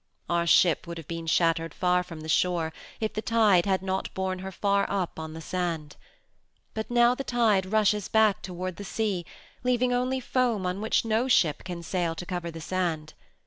[0.27, 4.11] Our ship would have been shattered far from the shore if the tide had not
[4.15, 5.95] borne her far up on the sand.
[6.73, 9.27] But now the tide rushes back toward the sea,
[9.63, 13.13] leaving only foam on which no ship can sail to cover the sand.